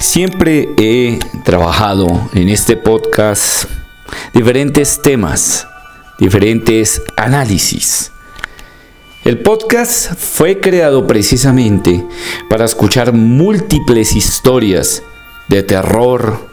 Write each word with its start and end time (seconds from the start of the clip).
Siempre 0.00 0.68
he 0.76 1.18
trabajado 1.44 2.06
en 2.32 2.48
este 2.48 2.76
podcast 2.76 3.64
diferentes 4.32 5.02
temas, 5.02 5.66
diferentes 6.20 7.02
análisis. 7.16 8.12
El 9.24 9.40
podcast 9.40 10.14
fue 10.14 10.60
creado 10.60 11.04
precisamente 11.06 12.06
para 12.48 12.64
escuchar 12.64 13.12
múltiples 13.12 14.14
historias 14.14 15.02
de 15.48 15.64
terror 15.64 16.48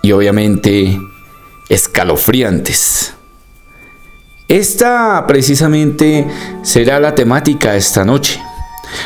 y 0.00 0.12
obviamente 0.12 1.00
escalofriantes. 1.68 3.14
Esta 4.46 5.24
precisamente 5.26 6.28
será 6.62 7.00
la 7.00 7.16
temática 7.16 7.74
esta 7.74 8.04
noche, 8.04 8.40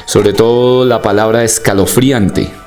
sobre 0.04 0.34
todo 0.34 0.84
la 0.84 1.00
palabra 1.00 1.42
escalofriante 1.42 2.65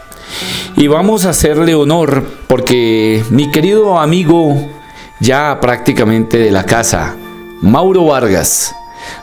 y 0.76 0.88
vamos 0.88 1.26
a 1.26 1.32
hacerle 1.32 1.76
honor 1.76 2.24
porque 2.48 3.24
mi 3.30 3.52
querido 3.52 4.00
amigo 4.00 4.56
ya 5.20 5.60
prácticamente 5.60 6.38
de 6.38 6.52
la 6.52 6.64
casa, 6.66 7.16
Mauro 7.62 8.06
Vargas, 8.06 8.74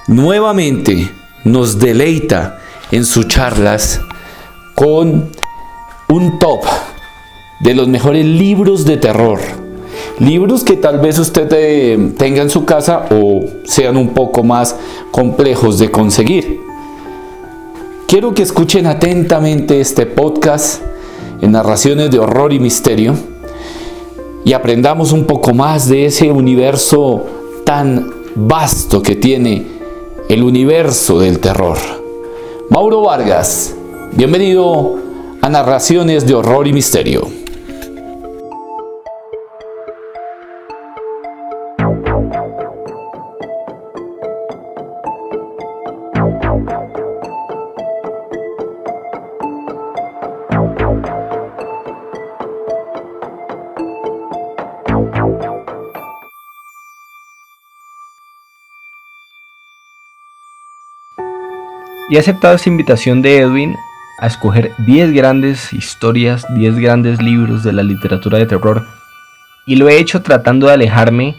nuevamente 0.07 1.11
nos 1.45 1.79
deleita 1.79 2.59
en 2.91 3.05
sus 3.05 3.29
charlas 3.29 4.01
con 4.75 5.31
un 6.09 6.39
top 6.39 6.65
de 7.61 7.75
los 7.75 7.89
mejores 7.89 8.25
libros 8.25 8.85
de 8.85 8.99
terror. 8.99 9.41
Libros 10.19 10.65
que 10.65 10.77
tal 10.77 11.01
vez 11.01 11.19
usted 11.19 11.49
eh, 11.53 12.13
tenga 12.19 12.43
en 12.43 12.51
su 12.51 12.65
casa 12.65 13.07
o 13.11 13.45
sean 13.65 13.97
un 13.97 14.11
poco 14.11 14.43
más 14.43 14.77
complejos 15.11 15.79
de 15.79 15.91
conseguir. 15.91 16.61
Quiero 18.07 18.35
que 18.35 18.43
escuchen 18.43 18.87
atentamente 18.87 19.81
este 19.81 20.07
podcast 20.07 20.83
en 21.41 21.53
narraciones 21.53 22.11
de 22.11 22.19
horror 22.19 22.53
y 22.53 22.59
misterio 22.59 23.15
y 24.45 24.53
aprendamos 24.53 25.13
un 25.13 25.25
poco 25.25 25.53
más 25.53 25.89
de 25.89 26.07
ese 26.07 26.31
universo 26.31 27.27
tan 27.65 28.13
vasto 28.35 29.03
que 29.03 29.17
tiene 29.17 29.67
el 30.29 30.43
universo 30.43 31.19
del 31.19 31.39
terror. 31.39 31.79
Mauro 32.71 33.03
Vargas, 33.03 33.75
bienvenido 34.13 34.97
a 35.41 35.49
Narraciones 35.49 36.27
de 36.27 36.35
Horror 36.35 36.67
y 36.67 36.73
Misterio. 36.73 37.46
Y 62.09 62.17
he 62.17 62.19
aceptado 62.19 62.55
esta 62.55 62.69
invitación 62.69 63.21
de 63.21 63.39
Edwin 63.39 63.77
a 64.21 64.29
escoger 64.29 64.73
10 64.79 65.13
grandes 65.13 65.73
historias, 65.73 66.47
10 66.55 66.77
grandes 66.79 67.21
libros 67.21 67.65
de 67.65 67.73
la 67.73 67.83
literatura 67.83 68.39
de 68.39 68.47
terror. 68.47 68.87
Y 69.67 69.77
lo 69.77 69.89
he 69.89 69.99
hecho 69.99 70.23
tratando 70.23 70.69
de 70.69 70.75
alejarme 70.75 71.35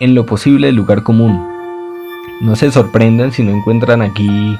en 0.00 0.14
lo 0.14 0.24
posible 0.24 0.68
del 0.68 0.76
lugar 0.76 1.02
común. 1.02 1.46
No 2.40 2.56
se 2.56 2.70
sorprendan 2.70 3.32
si 3.32 3.42
no 3.42 3.50
encuentran 3.50 4.00
aquí 4.00 4.56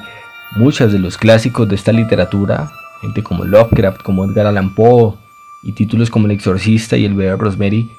muchos 0.57 0.91
de 0.91 0.99
los 0.99 1.17
clásicos 1.17 1.67
de 1.67 1.75
esta 1.75 1.91
literatura, 1.91 2.71
gente 3.01 3.23
como 3.23 3.43
Lovecraft, 3.43 4.01
como 4.03 4.25
Edgar 4.25 4.47
Allan 4.47 4.73
Poe, 4.73 5.15
y 5.63 5.73
títulos 5.73 6.09
como 6.09 6.25
El 6.25 6.31
Exorcista 6.31 6.97
y 6.97 7.05
El 7.05 7.15
Bebé 7.15 7.35
Rosemary, 7.35 7.91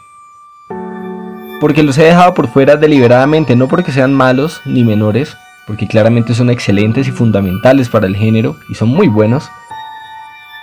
porque 1.61 1.83
los 1.83 1.99
he 1.99 2.05
dejado 2.05 2.35
por 2.35 2.49
fuera 2.49 2.77
deliberadamente, 2.77 3.57
no 3.57 3.69
porque 3.69 3.91
sean 3.91 4.15
malos 4.15 4.61
ni 4.65 4.85
menores, 4.85 5.37
porque 5.69 5.87
claramente 5.87 6.34
son 6.34 6.49
excelentes 6.49 7.06
y 7.06 7.12
fundamentales 7.12 7.91
para 7.91 8.06
el 8.06 8.17
género 8.17 8.56
y 8.71 8.75
son 8.75 8.89
muy 8.89 9.06
buenos, 9.06 9.51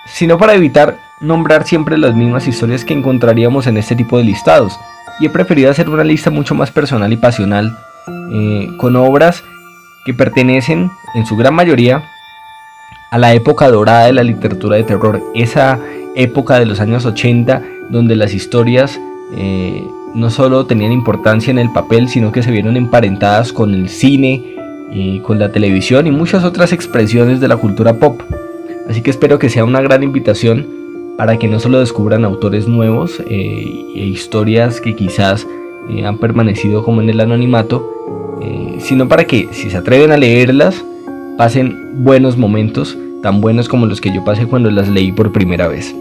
sino 0.08 0.40
para 0.40 0.56
evitar 0.56 0.98
nombrar 1.22 1.66
siempre 1.66 1.98
las 2.00 2.16
mismas 2.16 2.48
historias 2.48 2.84
que 2.84 2.96
encontraríamos 2.96 3.68
en 3.68 3.78
este 3.78 3.96
tipo 3.96 4.18
de 4.18 4.24
listados. 4.24 4.78
Y 5.20 5.28
he 5.28 5.30
preferido 5.30 5.70
hacer 5.70 5.90
una 5.90 6.04
lista 6.04 6.32
mucho 6.32 6.56
más 6.56 6.72
personal 6.72 7.14
y 7.14 7.18
pasional, 7.18 7.78
eh, 8.34 8.68
con 8.78 8.96
obras 8.96 9.44
que 10.08 10.16
pertenecen, 10.16 10.90
en 11.14 11.26
su 11.28 11.38
gran 11.38 11.54
mayoría, 11.54 12.04
a 13.12 13.20
la 13.20 13.34
época 13.34 13.70
dorada 13.70 14.08
de 14.08 14.14
la 14.14 14.24
literatura 14.24 14.76
de 14.76 14.84
terror, 14.84 15.22
esa 15.36 15.80
época 16.16 16.60
de 16.60 16.66
los 16.66 16.80
años 16.80 17.06
80 17.06 17.62
donde 17.90 18.16
las 18.16 18.34
historias 18.34 19.00
eh, 19.34 19.88
no 20.16 20.32
solo 20.32 20.66
tenían 20.66 20.92
importancia 20.92 21.52
en 21.52 21.60
el 21.60 21.72
papel, 21.72 22.10
sino 22.10 22.32
que 22.32 22.42
se 22.42 22.52
vieron 22.52 22.76
emparentadas 22.76 23.54
con 23.54 23.74
el 23.74 23.90
cine, 23.90 24.56
y 24.92 25.20
con 25.20 25.40
la 25.40 25.52
televisión 25.52 26.08
y 26.08 26.12
muchas 26.12 26.44
otras 26.44 26.74
expresiones 26.74 27.40
de 27.40 27.48
la 27.48 27.58
cultura 27.58 27.94
pop. 27.96 28.22
Así 28.90 29.02
que 29.02 29.10
espero 29.10 29.40
que 29.40 29.50
sea 29.50 29.66
una 29.66 29.82
gran 29.82 30.04
invitación 30.04 30.68
para 31.18 31.38
que 31.38 31.48
no 31.48 31.60
solo 31.60 31.80
descubran 31.80 32.26
autores 32.26 32.68
nuevos 32.68 33.20
eh, 33.30 33.86
e 33.96 34.06
historias 34.06 34.82
que 34.82 34.96
quizás 34.96 35.48
eh, 35.90 36.06
han 36.06 36.18
permanecido 36.18 36.84
como 36.84 37.02
en 37.02 37.10
el 37.10 37.20
anonimato, 37.20 38.38
eh, 38.42 38.78
sino 38.80 39.08
para 39.08 39.26
que 39.26 39.48
si 39.52 39.70
se 39.70 39.78
atreven 39.78 40.12
a 40.12 40.18
leerlas, 40.18 40.84
pasen 41.38 42.04
buenos 42.04 42.38
momentos, 42.38 42.98
tan 43.22 43.42
buenos 43.42 43.70
como 43.70 43.86
los 43.86 44.02
que 44.02 44.14
yo 44.14 44.24
pasé 44.24 44.46
cuando 44.46 44.70
las 44.72 44.90
leí 44.90 45.12
por 45.12 45.32
primera 45.32 45.68
vez. 45.68 45.96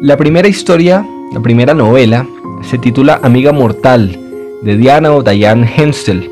La 0.00 0.16
primera 0.16 0.48
historia, 0.48 1.06
la 1.32 1.40
primera 1.40 1.74
novela, 1.74 2.26
se 2.62 2.78
titula 2.78 3.20
Amiga 3.22 3.52
Mortal, 3.52 4.18
de 4.62 4.76
Diana 4.76 5.12
o 5.12 5.22
Diane 5.22 5.70
Henstel. 5.76 6.31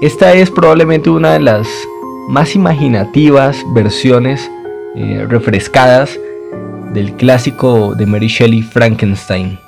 Esta 0.00 0.32
es 0.32 0.50
probablemente 0.50 1.10
una 1.10 1.34
de 1.34 1.40
las 1.40 1.68
más 2.26 2.54
imaginativas 2.54 3.62
versiones 3.74 4.50
eh, 4.96 5.26
refrescadas 5.28 6.18
del 6.94 7.12
clásico 7.16 7.94
de 7.94 8.06
Mary 8.06 8.28
Shelley 8.28 8.62
Frankenstein. 8.62 9.58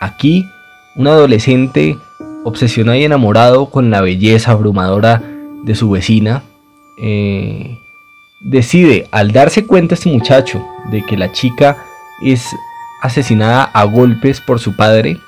Aquí, 0.00 0.48
un 0.96 1.06
adolescente 1.06 1.98
obsesionado 2.44 2.96
y 2.96 3.04
enamorado 3.04 3.66
con 3.66 3.90
la 3.90 4.00
belleza 4.00 4.52
abrumadora 4.52 5.22
de 5.64 5.74
su 5.74 5.90
vecina, 5.90 6.42
eh, 6.96 7.78
decide, 8.40 9.06
al 9.10 9.32
darse 9.32 9.66
cuenta 9.66 9.96
este 9.96 10.08
muchacho 10.08 10.64
de 10.90 11.04
que 11.04 11.18
la 11.18 11.30
chica 11.32 11.76
es 12.22 12.56
asesinada 13.02 13.64
a 13.64 13.84
golpes 13.84 14.40
por 14.40 14.60
su 14.60 14.74
padre, 14.76 15.18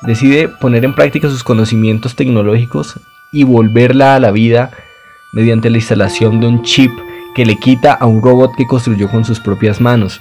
decide 0.00 0.48
poner 0.48 0.86
en 0.86 0.94
práctica 0.94 1.28
sus 1.28 1.44
conocimientos 1.44 2.16
tecnológicos 2.16 2.98
y 3.32 3.44
volverla 3.44 4.14
a 4.14 4.20
la 4.20 4.30
vida 4.30 4.70
mediante 5.32 5.70
la 5.70 5.78
instalación 5.78 6.40
de 6.40 6.46
un 6.46 6.62
chip 6.62 6.92
que 7.34 7.46
le 7.46 7.56
quita 7.56 7.94
a 7.94 8.06
un 8.06 8.22
robot 8.22 8.54
que 8.56 8.66
construyó 8.66 9.10
con 9.10 9.24
sus 9.24 9.40
propias 9.40 9.80
manos. 9.80 10.20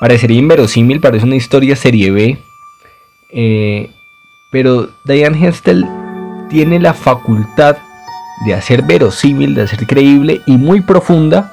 Parecería 0.00 0.38
inverosímil, 0.38 1.00
parece 1.00 1.26
una 1.26 1.36
historia 1.36 1.76
serie 1.76 2.10
B, 2.10 2.38
eh, 3.30 3.90
pero 4.50 4.88
Diane 5.04 5.46
Hestel 5.46 5.86
tiene 6.48 6.78
la 6.80 6.94
facultad 6.94 7.76
de 8.46 8.54
hacer 8.54 8.82
verosímil, 8.82 9.54
de 9.54 9.62
hacer 9.62 9.86
creíble 9.86 10.40
y 10.46 10.56
muy 10.56 10.80
profunda 10.80 11.52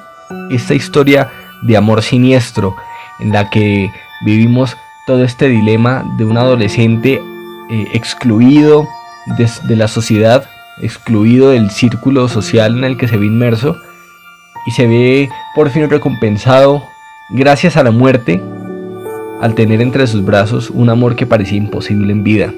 esta 0.50 0.74
historia 0.74 1.30
de 1.62 1.76
amor 1.76 2.02
siniestro 2.02 2.74
en 3.20 3.32
la 3.32 3.50
que 3.50 3.90
vivimos 4.24 4.76
todo 5.06 5.24
este 5.24 5.48
dilema 5.48 6.04
de 6.16 6.24
un 6.24 6.36
adolescente 6.38 7.20
eh, 7.70 7.88
excluido, 7.92 8.86
de, 9.36 9.76
la 9.76 9.88
sociedad, 9.88 10.48
excluido 10.80 11.50
del 11.50 11.70
círculo 11.70 12.28
social 12.28 12.78
en 12.78 12.84
el 12.84 12.96
que 12.96 13.08
se 13.08 13.16
ve 13.16 13.26
inmerso, 13.26 13.76
y 14.66 14.70
se 14.72 14.86
ve 14.86 15.28
por 15.54 15.70
fin 15.70 15.88
recompensado 15.88 16.82
gracias 17.30 17.76
a 17.76 17.82
la 17.82 17.90
muerte 17.90 18.42
al 19.40 19.54
tener 19.54 19.80
entre 19.80 20.06
sus 20.06 20.24
brazos 20.24 20.70
un 20.70 20.90
amor 20.90 21.16
que 21.16 21.26
parecía 21.26 21.58
imposible 21.58 22.12
en 22.12 22.24
vida. 22.24 22.52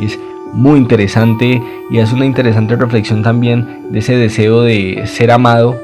Es 0.00 0.18
muy 0.52 0.78
interesante 0.78 1.62
y 1.90 1.98
es 1.98 2.12
una 2.12 2.26
interesante 2.26 2.76
reflexión 2.76 3.22
también 3.22 3.86
de 3.90 3.98
ese 4.00 4.16
deseo 4.16 4.62
de 4.62 5.02
ser 5.06 5.30
amado, 5.30 5.76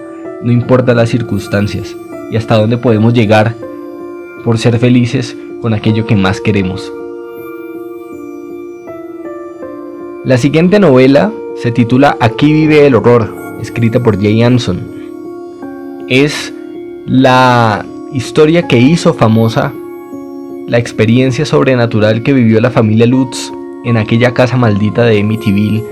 no 0.42 0.52
importa 0.52 0.94
las 0.94 1.08
circunstancias, 1.08 1.96
y 2.30 2.36
hasta 2.36 2.56
dónde 2.56 2.78
podemos 2.78 3.12
llegar 3.12 3.54
por 4.44 4.58
ser 4.58 4.78
felices 4.78 5.36
con 5.60 5.74
aquello 5.74 6.06
que 6.06 6.16
más 6.16 6.40
queremos. 6.40 6.92
La 10.22 10.36
siguiente 10.36 10.78
novela 10.78 11.32
se 11.56 11.72
titula 11.72 12.18
Aquí 12.20 12.52
vive 12.52 12.86
el 12.86 12.94
horror, 12.94 13.34
escrita 13.62 14.02
por 14.02 14.20
Jay 14.20 14.42
Anson. 14.42 14.78
Es 16.08 16.52
la 17.06 17.86
historia 18.12 18.68
que 18.68 18.78
hizo 18.78 19.14
famosa 19.14 19.72
la 20.68 20.76
experiencia 20.76 21.46
sobrenatural 21.46 22.22
que 22.22 22.34
vivió 22.34 22.60
la 22.60 22.70
familia 22.70 23.06
Lutz 23.06 23.50
en 23.86 23.96
aquella 23.96 24.34
casa 24.34 24.58
maldita 24.58 25.06
de 25.06 25.20
Amityville 25.20 25.82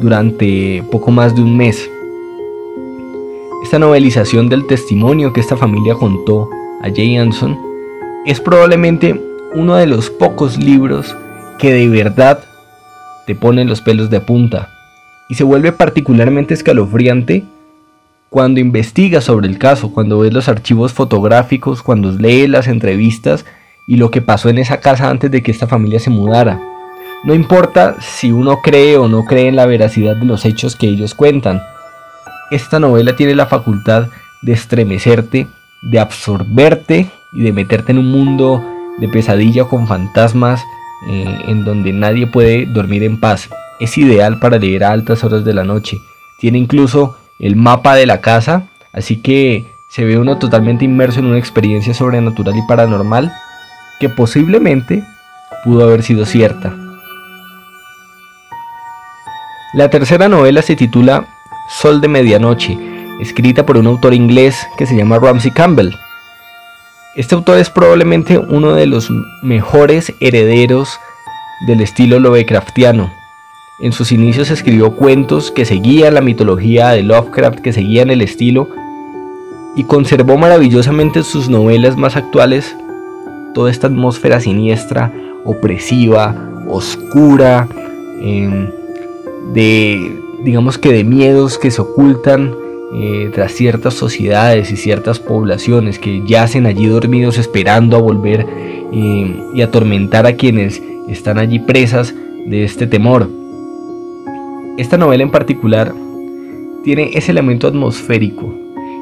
durante 0.00 0.82
poco 0.90 1.10
más 1.10 1.34
de 1.34 1.42
un 1.42 1.54
mes. 1.54 1.90
esta 3.62 3.78
novelización 3.78 4.48
del 4.48 4.66
testimonio 4.66 5.34
que 5.34 5.40
esta 5.40 5.58
familia 5.58 5.94
contó 5.94 6.48
a 6.80 6.88
Jay 6.88 7.16
Anson 7.18 7.58
es 8.24 8.40
probablemente 8.40 9.20
uno 9.54 9.76
de 9.76 9.86
los 9.86 10.08
pocos 10.08 10.56
libros 10.56 11.14
que 11.58 11.74
de 11.74 11.88
verdad 11.90 12.44
te 13.26 13.34
ponen 13.34 13.68
los 13.68 13.80
pelos 13.80 14.10
de 14.10 14.20
punta 14.20 14.70
y 15.28 15.34
se 15.34 15.44
vuelve 15.44 15.72
particularmente 15.72 16.54
escalofriante 16.54 17.44
cuando 18.28 18.60
investigas 18.60 19.24
sobre 19.24 19.46
el 19.46 19.58
caso, 19.58 19.92
cuando 19.92 20.18
ves 20.18 20.32
los 20.32 20.48
archivos 20.48 20.92
fotográficos, 20.92 21.82
cuando 21.82 22.10
lees 22.10 22.48
las 22.50 22.66
entrevistas 22.66 23.44
y 23.86 23.96
lo 23.96 24.10
que 24.10 24.22
pasó 24.22 24.48
en 24.48 24.58
esa 24.58 24.80
casa 24.80 25.08
antes 25.08 25.30
de 25.30 25.42
que 25.42 25.52
esta 25.52 25.66
familia 25.66 26.00
se 26.00 26.10
mudara. 26.10 26.60
No 27.22 27.32
importa 27.32 27.96
si 28.00 28.32
uno 28.32 28.60
cree 28.60 28.98
o 28.98 29.08
no 29.08 29.24
cree 29.24 29.48
en 29.48 29.56
la 29.56 29.66
veracidad 29.66 30.16
de 30.16 30.26
los 30.26 30.44
hechos 30.44 30.76
que 30.76 30.88
ellos 30.88 31.14
cuentan. 31.14 31.62
Esta 32.50 32.80
novela 32.80 33.16
tiene 33.16 33.34
la 33.34 33.46
facultad 33.46 34.08
de 34.42 34.52
estremecerte, 34.52 35.46
de 35.82 36.00
absorberte 36.00 37.10
y 37.32 37.42
de 37.42 37.52
meterte 37.52 37.92
en 37.92 37.98
un 37.98 38.10
mundo 38.10 38.62
de 38.98 39.08
pesadilla 39.08 39.64
con 39.64 39.86
fantasmas 39.86 40.62
eh, 41.08 41.38
en 41.48 41.64
donde 41.64 41.92
nadie 41.92 42.26
puede 42.26 42.66
dormir 42.66 43.02
en 43.02 43.18
paz. 43.18 43.50
Es 43.80 43.98
ideal 43.98 44.38
para 44.38 44.58
leer 44.58 44.84
a 44.84 44.92
altas 44.92 45.24
horas 45.24 45.44
de 45.44 45.54
la 45.54 45.64
noche. 45.64 46.00
Tiene 46.38 46.58
incluso 46.58 47.16
el 47.38 47.56
mapa 47.56 47.94
de 47.94 48.06
la 48.06 48.20
casa, 48.20 48.68
así 48.92 49.16
que 49.16 49.66
se 49.88 50.04
ve 50.04 50.18
uno 50.18 50.38
totalmente 50.38 50.84
inmerso 50.84 51.20
en 51.20 51.26
una 51.26 51.38
experiencia 51.38 51.94
sobrenatural 51.94 52.56
y 52.56 52.62
paranormal 52.62 53.32
que 54.00 54.08
posiblemente 54.08 55.04
pudo 55.64 55.84
haber 55.84 56.02
sido 56.02 56.26
cierta. 56.26 56.74
La 59.72 59.90
tercera 59.90 60.28
novela 60.28 60.62
se 60.62 60.76
titula 60.76 61.26
Sol 61.68 62.00
de 62.00 62.08
Medianoche, 62.08 62.78
escrita 63.20 63.66
por 63.66 63.76
un 63.76 63.86
autor 63.86 64.14
inglés 64.14 64.66
que 64.78 64.86
se 64.86 64.96
llama 64.96 65.18
Ramsey 65.18 65.50
Campbell. 65.50 65.90
Este 67.16 67.36
autor 67.36 67.58
es 67.58 67.70
probablemente 67.70 68.38
uno 68.38 68.74
de 68.74 68.86
los 68.86 69.08
mejores 69.40 70.12
herederos 70.18 70.98
del 71.68 71.80
estilo 71.80 72.18
Lovecraftiano. 72.18 73.08
En 73.78 73.92
sus 73.92 74.10
inicios 74.10 74.50
escribió 74.50 74.90
cuentos 74.96 75.52
que 75.52 75.64
seguían 75.64 76.14
la 76.14 76.20
mitología 76.20 76.88
de 76.90 77.04
Lovecraft, 77.04 77.60
que 77.60 77.72
seguían 77.72 78.10
el 78.10 78.20
estilo, 78.20 78.68
y 79.76 79.84
conservó 79.84 80.36
maravillosamente 80.36 81.22
sus 81.22 81.48
novelas 81.48 81.96
más 81.96 82.16
actuales 82.16 82.76
toda 83.54 83.70
esta 83.70 83.86
atmósfera 83.86 84.40
siniestra, 84.40 85.12
opresiva, 85.44 86.34
oscura, 86.68 87.68
em, 88.20 88.70
de 89.52 90.20
digamos 90.42 90.78
que 90.78 90.92
de 90.92 91.04
miedos 91.04 91.58
que 91.58 91.70
se 91.70 91.80
ocultan 91.80 92.54
eh, 92.96 93.30
tras 93.34 93.52
ciertas 93.52 93.94
sociedades 93.94 94.70
y 94.70 94.76
ciertas 94.76 95.18
poblaciones 95.18 95.98
que 95.98 96.22
yacen 96.24 96.64
allí 96.64 96.86
dormidos 96.86 97.38
esperando 97.38 97.96
a 97.96 98.00
volver 98.00 98.46
eh, 98.92 99.36
y 99.52 99.62
atormentar 99.62 100.26
a 100.26 100.36
quienes 100.36 100.80
están 101.08 101.38
allí 101.38 101.58
presas 101.58 102.14
de 102.46 102.62
este 102.62 102.86
temor. 102.86 103.28
Esta 104.76 104.96
novela 104.96 105.24
en 105.24 105.30
particular 105.30 105.92
tiene 106.84 107.10
ese 107.14 107.32
elemento 107.32 107.66
atmosférico. 107.66 108.54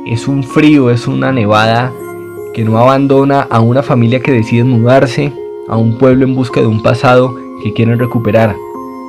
Es 0.06 0.26
un 0.26 0.42
frío, 0.42 0.90
es 0.90 1.06
una 1.06 1.30
nevada 1.30 1.92
que 2.54 2.64
no 2.64 2.78
abandona 2.78 3.42
a 3.42 3.60
una 3.60 3.82
familia 3.82 4.20
que 4.20 4.32
decide 4.32 4.64
mudarse 4.64 5.32
a 5.68 5.76
un 5.76 5.98
pueblo 5.98 6.24
en 6.24 6.34
busca 6.34 6.60
de 6.60 6.66
un 6.66 6.82
pasado 6.82 7.34
que 7.62 7.72
quieren 7.72 7.98
recuperar. 7.98 8.56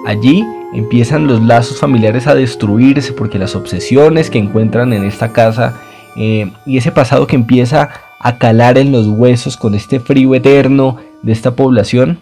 Allí 0.05 0.43
empiezan 0.73 1.27
los 1.27 1.41
lazos 1.41 1.79
familiares 1.79 2.27
a 2.27 2.35
destruirse 2.35 3.13
porque 3.13 3.39
las 3.39 3.55
obsesiones 3.55 4.29
que 4.29 4.39
encuentran 4.39 4.93
en 4.93 5.03
esta 5.03 5.31
casa 5.31 5.81
eh, 6.15 6.51
y 6.65 6.77
ese 6.77 6.91
pasado 6.91 7.27
que 7.27 7.35
empieza 7.35 7.89
a 8.19 8.37
calar 8.37 8.77
en 8.77 8.91
los 8.91 9.07
huesos 9.07 9.57
con 9.57 9.75
este 9.75 9.99
frío 9.99 10.33
eterno 10.35 10.97
de 11.21 11.31
esta 11.31 11.55
población 11.55 12.19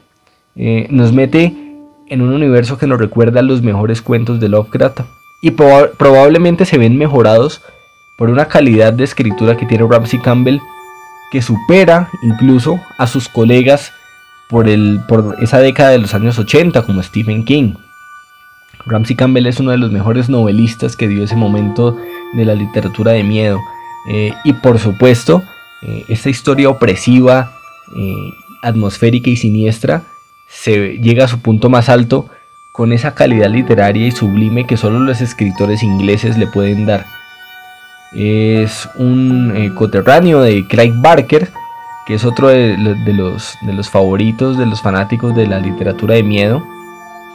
eh, 0.56 0.88
nos 0.90 1.14
mete 1.14 1.56
en 2.08 2.22
un 2.22 2.34
universo 2.34 2.78
que 2.78 2.88
nos 2.88 3.00
recuerda 3.00 3.40
a 3.40 3.44
los 3.44 3.62
mejores 3.62 4.02
cuentos 4.02 4.40
de 4.40 4.50
Lovecraft 4.50 5.02
y 5.42 5.52
probablemente 5.52 6.66
se 6.66 6.78
ven 6.78 6.98
mejorados 6.98 7.62
por 8.18 8.30
una 8.30 8.46
calidad 8.46 8.94
de 8.94 9.06
escritura 9.06 9.58
que 9.58 9.66
tiene 9.66 9.88
Ramsey 9.88 10.20
Campbell 10.20 10.60
que 11.32 11.42
supera 11.42 12.10
incluso 12.22 12.80
a 12.98 13.08
sus 13.08 13.30
colegas 13.30 13.94
por, 14.50 14.68
el, 14.68 15.00
por 15.08 15.38
esa 15.42 15.60
década 15.60 15.92
de 15.92 16.00
los 16.00 16.14
años 16.14 16.38
80 16.38 16.84
como 16.84 17.02
Stephen 17.02 17.46
King. 17.46 17.74
Ramsey 18.86 19.16
Campbell 19.16 19.48
es 19.48 19.60
uno 19.60 19.72
de 19.72 19.78
los 19.78 19.92
mejores 19.92 20.30
novelistas 20.30 20.96
que 20.96 21.08
dio 21.08 21.24
ese 21.24 21.36
momento 21.36 21.98
de 22.34 22.46
la 22.46 22.56
literatura 22.56 23.12
de 23.12 23.24
miedo. 23.24 23.60
Eh, 24.08 24.34
y 24.44 24.54
por 24.54 24.80
supuesto, 24.80 25.44
eh, 25.82 26.06
esta 26.10 26.30
historia 26.30 26.70
opresiva, 26.70 27.54
eh, 27.96 28.34
atmosférica 28.62 29.30
y 29.30 29.36
siniestra 29.36 30.04
se 30.48 30.98
llega 30.98 31.26
a 31.26 31.28
su 31.28 31.40
punto 31.40 31.70
más 31.70 31.90
alto 31.90 32.28
con 32.72 32.94
esa 32.94 33.16
calidad 33.16 33.50
literaria 33.50 34.08
y 34.08 34.12
sublime 34.12 34.66
que 34.66 34.78
solo 34.78 35.00
los 35.00 35.22
escritores 35.22 35.84
ingleses 35.84 36.38
le 36.38 36.48
pueden 36.48 36.86
dar. 36.86 37.06
Es 38.14 38.90
un 38.96 39.72
coterráneo 39.76 40.42
de 40.42 40.68
Craig 40.68 40.92
Barker, 40.96 41.50
que 42.06 42.16
es 42.16 42.26
otro 42.26 42.50
de, 42.50 42.76
los, 42.78 43.56
de 43.62 43.74
los 43.74 43.90
favoritos 43.90 44.58
de 44.58 44.66
los 44.66 44.82
fanáticos 44.82 45.34
de 45.36 45.48
la 45.48 45.60
literatura 45.60 46.16
de 46.16 46.24
miedo 46.24 46.62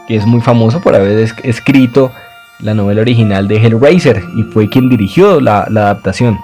que 0.07 0.17
es 0.17 0.27
muy 0.27 0.41
famoso 0.41 0.81
por 0.81 0.95
haber 0.95 1.29
escrito 1.43 2.13
la 2.61 2.75
novela 2.75 3.03
original 3.03 3.49
de 3.49 3.57
Hellraiser 3.57 4.23
y 4.37 4.43
fue 4.45 4.69
quien 4.69 4.89
dirigió 4.89 5.41
la, 5.41 5.63
adaptación. 5.63 6.39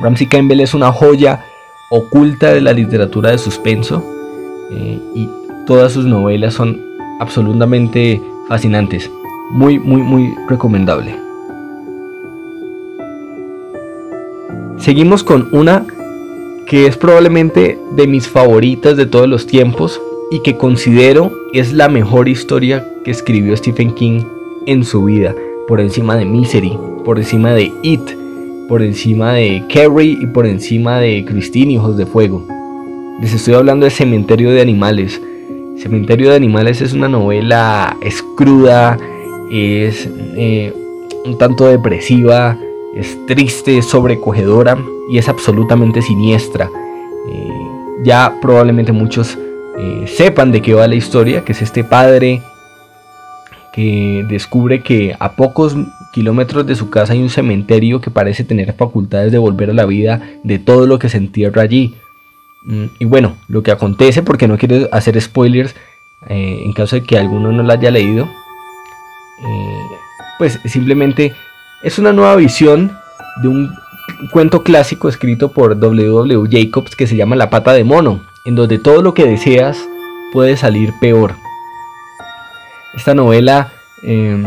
Ramsey 0.00 0.28
Campbell 0.28 0.60
es 0.60 0.74
una 0.74 0.92
joya 0.92 1.44
oculta 1.90 2.52
de 2.52 2.60
la 2.60 2.72
literatura 2.72 3.30
de 3.30 3.38
suspenso 3.38 4.04
eh, 4.70 4.98
y 5.14 5.28
todas 5.66 5.92
sus 5.92 6.06
novelas 6.06 6.54
son 6.54 6.80
absolutamente 7.18 8.22
fascinantes. 8.48 9.10
Muy, 9.50 9.78
muy, 9.78 10.02
muy 10.02 10.34
recomendable. 10.48 11.16
Seguimos 14.78 15.24
con 15.24 15.48
una 15.52 15.84
que 16.66 16.86
es 16.86 16.96
probablemente 16.96 17.78
de 17.96 18.06
mis 18.06 18.28
favoritas 18.28 18.96
de 18.96 19.04
todos 19.04 19.28
los 19.28 19.46
tiempos 19.46 20.00
y 20.30 20.40
que 20.40 20.56
considero 20.56 21.32
es 21.52 21.72
la 21.72 21.88
mejor 21.88 22.28
historia 22.28 22.86
que 23.04 23.10
escribió 23.10 23.56
Stephen 23.56 23.92
King 23.94 24.22
en 24.66 24.84
su 24.84 25.04
vida, 25.04 25.34
por 25.66 25.80
encima 25.80 26.16
de 26.16 26.24
Misery, 26.24 26.78
por 27.04 27.18
encima 27.18 27.52
de 27.52 27.72
It, 27.82 28.00
por 28.68 28.82
encima 28.82 29.32
de 29.32 29.64
Carrie 29.72 30.16
y 30.20 30.26
por 30.26 30.46
encima 30.46 31.00
de 31.00 31.24
Christine, 31.24 31.72
Hijos 31.72 31.96
de 31.96 32.06
Fuego. 32.06 32.46
Les 33.20 33.34
estoy 33.34 33.54
hablando 33.54 33.84
de 33.84 33.90
Cementerio 33.90 34.50
de 34.52 34.60
Animales. 34.60 35.20
Cementerio 35.76 36.30
de 36.30 36.36
Animales 36.36 36.80
es 36.80 36.92
una 36.92 37.08
novela 37.08 37.96
escruda, 38.02 38.96
es 39.50 40.08
eh, 40.36 40.72
un 41.24 41.36
tanto 41.36 41.66
depresiva, 41.66 42.56
es 42.94 43.18
triste, 43.26 43.78
es 43.78 43.86
sobrecogedora 43.86 44.78
y 45.10 45.18
es 45.18 45.28
absolutamente 45.28 46.00
siniestra. 46.00 46.70
Eh, 47.28 47.48
ya 48.04 48.38
probablemente 48.40 48.92
muchos 48.92 49.36
eh, 49.82 50.06
sepan 50.06 50.52
de 50.52 50.60
qué 50.60 50.74
va 50.74 50.86
la 50.86 50.94
historia, 50.94 51.42
que 51.42 51.52
es 51.52 51.62
este 51.62 51.84
padre 51.84 52.42
que 53.72 54.26
descubre 54.28 54.82
que 54.82 55.16
a 55.18 55.32
pocos 55.32 55.74
kilómetros 56.12 56.66
de 56.66 56.74
su 56.74 56.90
casa 56.90 57.14
hay 57.14 57.22
un 57.22 57.30
cementerio 57.30 58.00
que 58.02 58.10
parece 58.10 58.44
tener 58.44 58.74
facultades 58.74 59.32
de 59.32 59.38
volver 59.38 59.70
a 59.70 59.74
la 59.74 59.86
vida 59.86 60.20
de 60.42 60.58
todo 60.58 60.86
lo 60.86 60.98
que 60.98 61.08
se 61.08 61.16
entierra 61.16 61.62
allí. 61.62 61.94
Mm, 62.64 62.84
y 62.98 63.04
bueno, 63.06 63.36
lo 63.48 63.62
que 63.62 63.70
acontece, 63.70 64.22
porque 64.22 64.48
no 64.48 64.58
quiero 64.58 64.86
hacer 64.92 65.18
spoilers, 65.18 65.74
eh, 66.28 66.60
en 66.62 66.74
caso 66.74 66.96
de 66.96 67.02
que 67.02 67.16
alguno 67.16 67.50
no 67.50 67.62
lo 67.62 67.72
haya 67.72 67.90
leído, 67.90 68.24
eh, 68.24 69.96
pues 70.36 70.58
simplemente 70.66 71.32
es 71.82 71.98
una 71.98 72.12
nueva 72.12 72.36
visión 72.36 72.92
de 73.40 73.48
un 73.48 73.70
cuento 74.30 74.62
clásico 74.62 75.08
escrito 75.08 75.52
por 75.52 75.78
W.W. 75.78 76.48
Jacobs 76.50 76.94
que 76.96 77.06
se 77.06 77.16
llama 77.16 77.34
La 77.34 77.48
pata 77.48 77.72
de 77.72 77.84
mono 77.84 78.29
en 78.44 78.54
donde 78.54 78.78
todo 78.78 79.02
lo 79.02 79.14
que 79.14 79.26
deseas 79.26 79.78
puede 80.32 80.56
salir 80.56 80.92
peor. 81.00 81.34
Esta 82.94 83.14
novela 83.14 83.72
em, 84.02 84.44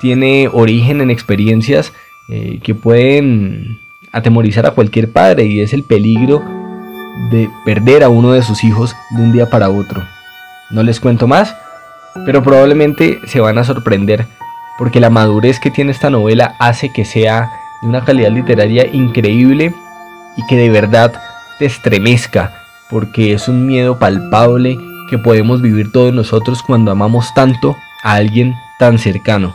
tiene 0.00 0.48
origen 0.52 1.00
en 1.00 1.10
experiencias 1.10 1.92
eh, 2.28 2.58
que 2.62 2.74
pueden 2.74 3.80
atemorizar 4.12 4.66
a 4.66 4.72
cualquier 4.72 5.12
padre 5.12 5.44
y 5.46 5.60
es 5.60 5.72
el 5.72 5.84
peligro 5.84 6.42
de 7.30 7.48
perder 7.64 8.02
a 8.02 8.08
uno 8.08 8.32
de 8.32 8.42
sus 8.42 8.64
hijos 8.64 8.94
de 9.10 9.22
un 9.22 9.32
día 9.32 9.48
para 9.50 9.70
otro. 9.70 10.02
No 10.70 10.82
les 10.82 11.00
cuento 11.00 11.26
más, 11.26 11.56
pero 12.24 12.42
probablemente 12.42 13.20
se 13.26 13.40
van 13.40 13.58
a 13.58 13.64
sorprender 13.64 14.26
porque 14.78 15.00
la 15.00 15.10
madurez 15.10 15.60
que 15.60 15.70
tiene 15.70 15.92
esta 15.92 16.10
novela 16.10 16.56
hace 16.58 16.92
que 16.92 17.04
sea 17.04 17.50
de 17.82 17.88
una 17.88 18.04
calidad 18.04 18.30
literaria 18.30 18.86
increíble 18.86 19.72
y 20.36 20.46
que 20.46 20.56
de 20.56 20.68
verdad 20.68 21.20
te 21.58 21.66
estremezca 21.66 22.65
porque 22.90 23.32
es 23.32 23.48
un 23.48 23.66
miedo 23.66 23.98
palpable 23.98 24.78
que 25.10 25.18
podemos 25.18 25.62
vivir 25.62 25.92
todos 25.92 26.12
nosotros 26.12 26.62
cuando 26.62 26.90
amamos 26.90 27.32
tanto 27.34 27.76
a 28.02 28.14
alguien 28.14 28.54
tan 28.78 28.98
cercano. 28.98 29.54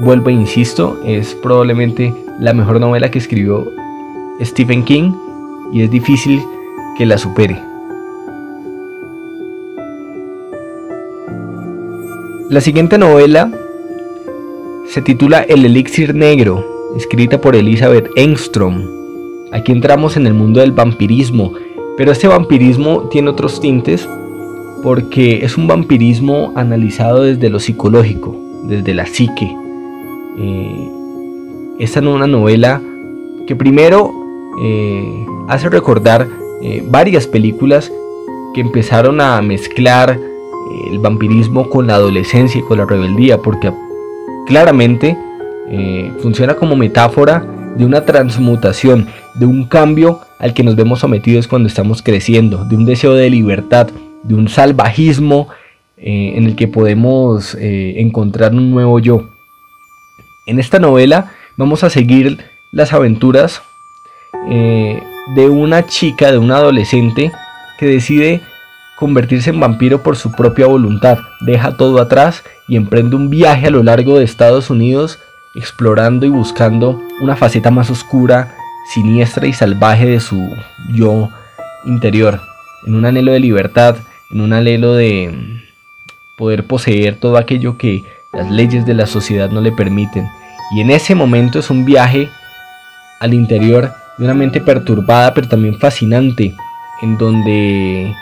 Vuelvo 0.00 0.30
e 0.30 0.32
insisto, 0.32 1.00
es 1.04 1.34
probablemente 1.34 2.14
la 2.38 2.52
mejor 2.52 2.80
novela 2.80 3.10
que 3.10 3.18
escribió 3.18 3.72
Stephen 4.40 4.84
King 4.84 5.12
y 5.72 5.82
es 5.82 5.90
difícil 5.90 6.42
que 6.96 7.06
la 7.06 7.18
supere. 7.18 7.60
La 12.48 12.60
siguiente 12.60 12.96
novela 12.96 13.50
se 14.86 15.02
titula 15.02 15.40
El 15.42 15.66
elixir 15.66 16.14
negro, 16.14 16.64
escrita 16.96 17.40
por 17.40 17.54
Elizabeth 17.54 18.08
Engstrom. 18.16 18.84
Aquí 19.52 19.72
entramos 19.72 20.16
en 20.16 20.26
el 20.26 20.32
mundo 20.32 20.60
del 20.60 20.72
vampirismo, 20.72 21.52
pero 21.98 22.12
este 22.12 22.28
vampirismo 22.28 23.08
tiene 23.10 23.28
otros 23.28 23.60
tintes 23.60 24.08
porque 24.82 25.44
es 25.44 25.58
un 25.58 25.66
vampirismo 25.66 26.52
analizado 26.54 27.24
desde 27.24 27.50
lo 27.50 27.58
psicológico, 27.58 28.36
desde 28.62 28.94
la 28.94 29.04
psique. 29.04 29.54
Eh, 30.38 30.90
esta 31.80 31.98
es 31.98 32.06
una 32.06 32.28
novela 32.28 32.80
que 33.48 33.56
primero 33.56 34.12
eh, 34.62 35.26
hace 35.48 35.68
recordar 35.68 36.28
eh, 36.62 36.84
varias 36.88 37.26
películas 37.26 37.92
que 38.54 38.60
empezaron 38.60 39.20
a 39.20 39.42
mezclar 39.42 40.18
el 40.90 40.98
vampirismo 41.00 41.68
con 41.68 41.88
la 41.88 41.94
adolescencia 41.94 42.60
y 42.60 42.62
con 42.62 42.78
la 42.78 42.84
rebeldía, 42.84 43.38
porque 43.38 43.72
claramente 44.46 45.18
eh, 45.70 46.12
funciona 46.20 46.54
como 46.54 46.76
metáfora 46.76 47.44
de 47.76 47.84
una 47.84 48.04
transmutación, 48.04 49.06
de 49.34 49.46
un 49.46 49.64
cambio 49.64 50.20
al 50.38 50.54
que 50.54 50.62
nos 50.62 50.76
vemos 50.76 51.00
sometidos 51.00 51.48
cuando 51.48 51.68
estamos 51.68 52.02
creciendo, 52.02 52.64
de 52.64 52.76
un 52.76 52.84
deseo 52.84 53.14
de 53.14 53.30
libertad, 53.30 53.88
de 54.22 54.34
un 54.34 54.48
salvajismo 54.48 55.48
eh, 55.96 56.34
en 56.36 56.44
el 56.44 56.56
que 56.56 56.68
podemos 56.68 57.54
eh, 57.54 57.94
encontrar 57.98 58.52
un 58.52 58.70
nuevo 58.70 58.98
yo. 58.98 59.28
En 60.46 60.58
esta 60.58 60.78
novela 60.78 61.32
vamos 61.56 61.84
a 61.84 61.90
seguir 61.90 62.38
las 62.72 62.92
aventuras 62.92 63.62
de 64.48 65.48
una 65.48 65.86
chica, 65.86 66.30
de 66.30 66.38
una 66.38 66.56
adolescente 66.56 67.32
que 67.78 67.86
decide 67.86 68.40
convertirse 68.98 69.50
en 69.50 69.60
vampiro 69.60 70.02
por 70.02 70.16
su 70.16 70.32
propia 70.32 70.66
voluntad, 70.66 71.18
deja 71.40 71.76
todo 71.76 72.00
atrás 72.00 72.42
y 72.66 72.76
emprende 72.76 73.14
un 73.14 73.30
viaje 73.30 73.68
a 73.68 73.70
lo 73.70 73.84
largo 73.84 74.18
de 74.18 74.24
Estados 74.24 74.70
Unidos 74.70 75.20
explorando 75.54 76.26
y 76.26 76.30
buscando 76.30 77.00
una 77.20 77.36
faceta 77.36 77.70
más 77.70 77.90
oscura, 77.90 78.54
siniestra 78.88 79.46
y 79.46 79.52
salvaje 79.52 80.06
de 80.06 80.20
su 80.20 80.56
yo 80.92 81.28
interior, 81.84 82.40
en 82.86 82.94
un 82.94 83.04
anhelo 83.04 83.32
de 83.32 83.40
libertad, 83.40 83.96
en 84.30 84.40
un 84.40 84.52
anhelo 84.52 84.94
de 84.94 85.62
poder 86.36 86.64
poseer 86.64 87.16
todo 87.16 87.36
aquello 87.36 87.76
que 87.76 88.04
las 88.32 88.50
leyes 88.50 88.86
de 88.86 88.94
la 88.94 89.06
sociedad 89.06 89.50
no 89.50 89.60
le 89.60 89.72
permiten. 89.72 90.28
Y 90.74 90.80
en 90.80 90.90
ese 90.90 91.14
momento 91.14 91.58
es 91.58 91.70
un 91.70 91.84
viaje 91.84 92.28
al 93.20 93.34
interior 93.34 93.92
de 94.16 94.24
una 94.24 94.34
mente 94.34 94.60
perturbada 94.60 95.34
pero 95.34 95.48
también 95.48 95.78
fascinante, 95.78 96.54
en 97.02 97.18
donde 97.18 98.14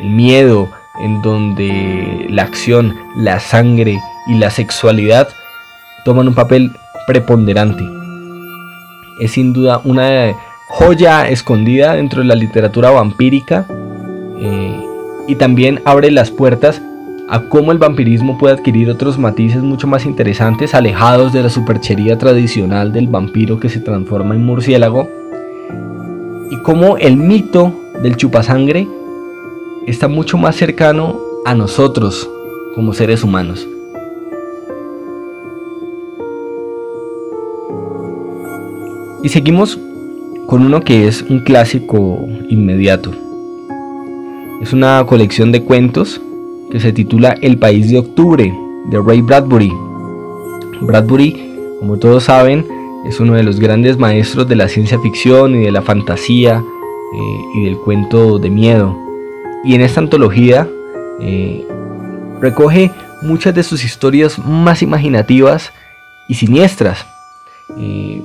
el 0.00 0.10
miedo, 0.10 0.70
en 1.00 1.22
donde 1.22 2.26
la 2.30 2.42
acción, 2.42 2.94
la 3.16 3.40
sangre 3.40 3.98
y 4.26 4.34
la 4.34 4.50
sexualidad 4.50 5.28
toman 6.04 6.28
un 6.28 6.34
papel 6.34 6.70
preponderante. 7.06 8.03
Es 9.18 9.32
sin 9.32 9.52
duda 9.52 9.80
una 9.84 10.34
joya 10.68 11.28
escondida 11.28 11.94
dentro 11.94 12.22
de 12.22 12.26
la 12.26 12.34
literatura 12.34 12.90
vampírica 12.90 13.66
eh, 14.38 14.80
y 15.28 15.36
también 15.36 15.80
abre 15.84 16.10
las 16.10 16.30
puertas 16.30 16.82
a 17.28 17.40
cómo 17.48 17.72
el 17.72 17.78
vampirismo 17.78 18.36
puede 18.38 18.54
adquirir 18.54 18.90
otros 18.90 19.18
matices 19.18 19.62
mucho 19.62 19.86
más 19.86 20.04
interesantes, 20.04 20.74
alejados 20.74 21.32
de 21.32 21.42
la 21.42 21.48
superchería 21.48 22.18
tradicional 22.18 22.92
del 22.92 23.06
vampiro 23.08 23.58
que 23.58 23.68
se 23.68 23.80
transforma 23.80 24.34
en 24.34 24.44
murciélago, 24.44 25.08
y 26.50 26.56
cómo 26.58 26.98
el 26.98 27.16
mito 27.16 27.72
del 28.02 28.16
chupasangre 28.16 28.86
está 29.86 30.08
mucho 30.08 30.36
más 30.36 30.56
cercano 30.56 31.18
a 31.44 31.54
nosotros 31.54 32.28
como 32.74 32.92
seres 32.92 33.24
humanos. 33.24 33.66
Y 39.24 39.30
seguimos 39.30 39.78
con 40.46 40.66
uno 40.66 40.82
que 40.82 41.08
es 41.08 41.22
un 41.22 41.40
clásico 41.40 42.28
inmediato. 42.50 43.10
Es 44.60 44.74
una 44.74 45.02
colección 45.06 45.50
de 45.50 45.62
cuentos 45.62 46.20
que 46.70 46.78
se 46.78 46.92
titula 46.92 47.34
El 47.40 47.56
País 47.56 47.90
de 47.90 48.00
Octubre 48.00 48.54
de 48.90 49.00
Ray 49.00 49.22
Bradbury. 49.22 49.72
Bradbury, 50.82 51.54
como 51.80 51.96
todos 51.96 52.24
saben, 52.24 52.66
es 53.06 53.18
uno 53.18 53.32
de 53.32 53.42
los 53.42 53.60
grandes 53.60 53.96
maestros 53.96 54.46
de 54.46 54.56
la 54.56 54.68
ciencia 54.68 55.00
ficción 55.00 55.54
y 55.54 55.64
de 55.64 55.72
la 55.72 55.80
fantasía 55.80 56.62
eh, 56.62 57.44
y 57.54 57.64
del 57.64 57.78
cuento 57.78 58.38
de 58.38 58.50
miedo. 58.50 58.94
Y 59.64 59.74
en 59.74 59.80
esta 59.80 60.00
antología 60.00 60.68
eh, 61.22 61.66
recoge 62.42 62.90
muchas 63.22 63.54
de 63.54 63.62
sus 63.62 63.84
historias 63.84 64.38
más 64.38 64.82
imaginativas 64.82 65.72
y 66.28 66.34
siniestras, 66.34 67.06
eh, 67.78 68.22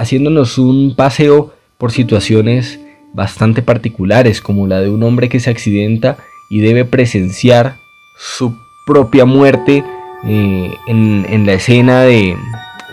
haciéndonos 0.00 0.56
un 0.56 0.94
paseo 0.96 1.52
por 1.76 1.92
situaciones 1.92 2.80
bastante 3.12 3.60
particulares, 3.60 4.40
como 4.40 4.66
la 4.66 4.80
de 4.80 4.88
un 4.88 5.02
hombre 5.02 5.28
que 5.28 5.40
se 5.40 5.50
accidenta 5.50 6.16
y 6.48 6.60
debe 6.60 6.86
presenciar 6.86 7.76
su 8.16 8.56
propia 8.86 9.26
muerte 9.26 9.84
eh, 10.24 10.74
en, 10.86 11.46
la 11.46 11.52
escena 11.52 12.02
de, 12.02 12.34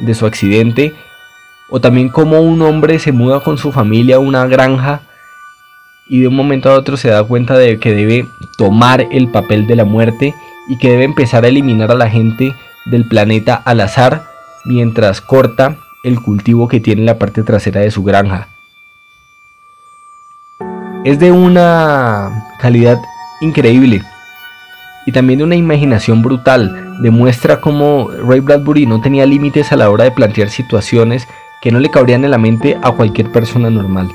de 0.02 0.14
su 0.14 0.26
accidente, 0.26 0.94
o 1.70 1.80
también 1.80 2.10
como 2.10 2.42
un 2.42 2.62
hombre 2.62 3.00
se 3.00 3.14
muda 3.14 3.40
con 3.40 3.58
su 3.58 3.72
familia 3.72 4.18
a 4.18 4.20
una 4.20 4.46
granja 4.46 5.04
y 6.10 6.20
de 6.20 6.28
un 6.28 6.36
momento 6.36 6.70
a 6.70 6.74
otro 6.74 6.98
se 6.98 7.08
da 7.08 7.24
cuenta 7.24 7.58
de 7.58 7.80
que 7.80 7.94
debe 7.94 8.26
tomar 8.58 9.08
el 9.12 9.30
papel 9.30 9.66
de 9.66 9.78
la 9.78 9.86
muerte 9.86 10.34
y 10.68 10.78
que 10.78 10.92
debe 10.92 11.06
empezar 11.06 11.46
a 11.46 11.48
eliminar 11.48 11.90
a 11.90 11.96
la 11.96 12.10
gente 12.10 12.54
del 12.92 13.08
planeta 13.08 13.56
al 13.56 13.80
azar 13.80 14.24
mientras 14.66 15.22
corta 15.22 15.78
el 16.04 16.22
cultivo 16.22 16.68
que 16.68 16.80
tiene 16.80 17.02
en 17.02 17.06
la 17.06 17.18
parte 17.18 17.44
trasera 17.44 17.82
de 17.82 17.92
su 17.92 18.04
granja. 18.04 18.50
Es 21.04 21.20
de 21.20 21.32
una 21.32 22.48
calidad 22.60 23.00
increíble 23.42 24.04
y 25.06 25.12
también 25.12 25.40
de 25.40 25.46
una 25.46 25.56
imaginación 25.56 26.22
brutal. 26.22 26.96
Demuestra 27.02 27.62
cómo 27.62 28.10
Ray 28.28 28.42
Bradbury 28.42 28.86
no 28.86 29.00
tenía 29.00 29.26
límites 29.26 29.72
a 29.72 29.78
la 29.78 29.90
hora 29.90 30.04
de 30.04 30.12
plantear 30.12 30.50
situaciones 30.50 31.28
que 31.62 31.72
no 31.72 31.80
le 31.80 31.90
cabrían 31.90 32.26
en 32.26 32.32
la 32.32 32.38
mente 32.38 32.78
a 32.84 32.92
cualquier 32.92 33.32
persona 33.32 33.70
normal. 33.70 34.12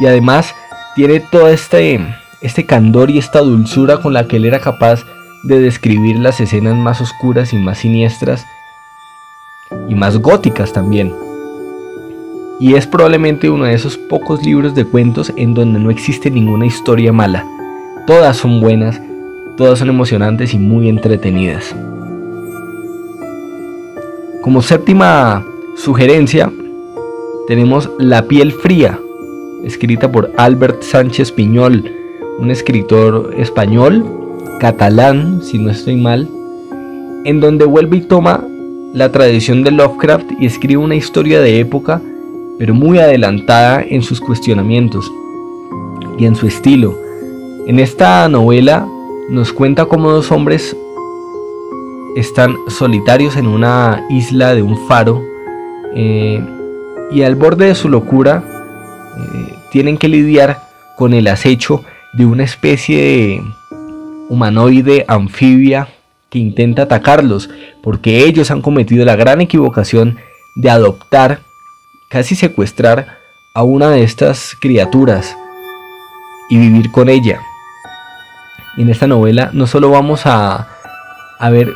Y 0.00 0.06
además 0.06 0.54
tiene 0.96 1.20
todo 1.20 1.48
este, 1.48 2.00
este 2.40 2.66
candor 2.66 3.10
y 3.10 3.18
esta 3.18 3.40
dulzura 3.40 3.98
con 3.98 4.12
la 4.12 4.26
que 4.26 4.36
él 4.36 4.44
era 4.44 4.60
capaz 4.60 5.04
de 5.44 5.60
describir 5.60 6.18
las 6.18 6.40
escenas 6.40 6.74
más 6.74 7.00
oscuras 7.00 7.52
y 7.52 7.56
más 7.56 7.78
siniestras 7.78 8.44
y 9.88 9.94
más 9.94 10.18
góticas 10.18 10.72
también. 10.72 11.12
Y 12.60 12.74
es 12.74 12.86
probablemente 12.86 13.50
uno 13.50 13.64
de 13.64 13.74
esos 13.74 13.96
pocos 13.96 14.44
libros 14.44 14.74
de 14.74 14.84
cuentos 14.84 15.32
en 15.36 15.54
donde 15.54 15.78
no 15.78 15.90
existe 15.90 16.30
ninguna 16.30 16.66
historia 16.66 17.12
mala. 17.12 17.46
Todas 18.06 18.36
son 18.36 18.60
buenas, 18.60 19.00
todas 19.56 19.78
son 19.78 19.88
emocionantes 19.88 20.54
y 20.54 20.58
muy 20.58 20.88
entretenidas. 20.88 21.74
Como 24.42 24.62
séptima 24.62 25.44
sugerencia, 25.76 26.50
tenemos 27.46 27.90
La 27.98 28.22
piel 28.22 28.52
fría 28.52 28.98
escrita 29.64 30.10
por 30.10 30.32
Albert 30.36 30.82
Sánchez 30.82 31.32
Piñol, 31.32 31.92
un 32.38 32.50
escritor 32.50 33.34
español, 33.36 34.04
catalán, 34.60 35.40
si 35.42 35.58
no 35.58 35.70
estoy 35.70 35.96
mal, 35.96 36.28
en 37.24 37.40
donde 37.40 37.64
vuelve 37.64 37.98
y 37.98 38.00
toma 38.02 38.44
la 38.94 39.12
tradición 39.12 39.64
de 39.64 39.70
Lovecraft 39.70 40.32
y 40.40 40.46
escribe 40.46 40.82
una 40.82 40.94
historia 40.94 41.40
de 41.40 41.60
época, 41.60 42.00
pero 42.58 42.74
muy 42.74 42.98
adelantada 42.98 43.82
en 43.82 44.02
sus 44.02 44.20
cuestionamientos 44.20 45.10
y 46.18 46.24
en 46.24 46.34
su 46.34 46.46
estilo. 46.46 46.98
En 47.66 47.78
esta 47.78 48.28
novela 48.28 48.88
nos 49.28 49.52
cuenta 49.52 49.84
cómo 49.86 50.10
dos 50.10 50.32
hombres 50.32 50.76
están 52.16 52.56
solitarios 52.68 53.36
en 53.36 53.46
una 53.46 54.04
isla 54.10 54.54
de 54.54 54.62
un 54.62 54.88
faro 54.88 55.22
eh, 55.94 56.42
y 57.12 57.22
al 57.22 57.36
borde 57.36 57.66
de 57.66 57.74
su 57.74 57.88
locura 57.88 58.42
eh, 59.18 59.54
tienen 59.70 59.98
que 59.98 60.08
lidiar 60.08 60.62
con 60.96 61.12
el 61.12 61.28
acecho 61.28 61.84
de 62.14 62.24
una 62.24 62.44
especie 62.44 62.98
de 62.98 63.42
humanoide 64.28 65.04
anfibia 65.06 65.88
que 66.30 66.38
intenta 66.38 66.82
atacarlos, 66.82 67.50
porque 67.82 68.24
ellos 68.24 68.50
han 68.50 68.62
cometido 68.62 69.04
la 69.04 69.16
gran 69.16 69.40
equivocación 69.40 70.18
de 70.56 70.70
adoptar, 70.70 71.40
casi 72.08 72.34
secuestrar 72.34 73.18
a 73.54 73.62
una 73.62 73.90
de 73.90 74.02
estas 74.02 74.56
criaturas 74.60 75.36
y 76.50 76.58
vivir 76.58 76.90
con 76.90 77.08
ella. 77.08 77.40
En 78.76 78.88
esta 78.88 79.06
novela 79.06 79.50
no 79.52 79.66
solo 79.66 79.90
vamos 79.90 80.26
a, 80.26 80.68
a 81.38 81.50
ver 81.50 81.72